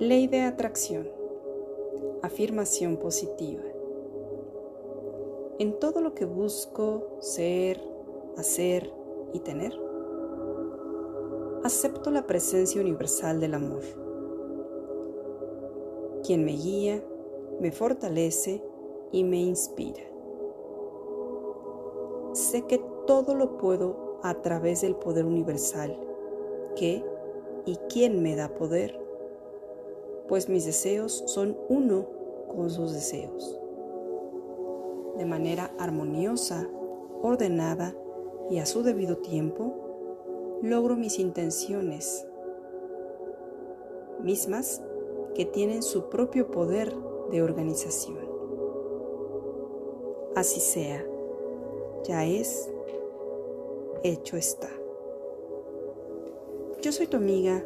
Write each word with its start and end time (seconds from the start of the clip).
Ley 0.00 0.28
de 0.28 0.42
atracción. 0.42 1.08
Afirmación 2.22 2.98
positiva. 2.98 3.64
En 5.58 5.76
todo 5.80 6.00
lo 6.00 6.14
que 6.14 6.24
busco 6.24 7.16
ser, 7.18 7.82
hacer 8.36 8.92
y 9.32 9.40
tener, 9.40 9.72
acepto 11.64 12.12
la 12.12 12.28
presencia 12.28 12.80
universal 12.80 13.40
del 13.40 13.54
amor, 13.54 13.82
quien 16.22 16.44
me 16.44 16.52
guía, 16.52 17.02
me 17.58 17.72
fortalece 17.72 18.62
y 19.10 19.24
me 19.24 19.40
inspira. 19.40 20.04
Sé 22.34 22.62
que 22.68 22.80
todo 23.04 23.34
lo 23.34 23.58
puedo 23.58 24.20
a 24.22 24.42
través 24.42 24.82
del 24.82 24.94
poder 24.94 25.24
universal 25.24 25.98
que 26.76 27.04
y 27.66 27.74
quien 27.88 28.22
me 28.22 28.36
da 28.36 28.54
poder, 28.54 29.07
pues 30.28 30.48
mis 30.48 30.66
deseos 30.66 31.24
son 31.26 31.56
uno 31.68 32.06
con 32.54 32.70
sus 32.70 32.92
deseos. 32.92 33.58
De 35.16 35.24
manera 35.24 35.72
armoniosa, 35.78 36.68
ordenada 37.22 37.94
y 38.50 38.58
a 38.58 38.66
su 38.66 38.82
debido 38.82 39.16
tiempo, 39.16 40.58
logro 40.62 40.96
mis 40.96 41.18
intenciones, 41.18 42.26
mismas 44.22 44.82
que 45.34 45.44
tienen 45.44 45.82
su 45.82 46.08
propio 46.08 46.50
poder 46.50 46.94
de 47.30 47.42
organización. 47.42 48.18
Así 50.34 50.60
sea, 50.60 51.04
ya 52.04 52.24
es, 52.24 52.70
hecho 54.02 54.36
está. 54.36 54.70
Yo 56.80 56.92
soy 56.92 57.08
tu 57.08 57.16
amiga 57.16 57.64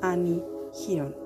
Annie 0.00 0.42
Girón. 0.72 1.25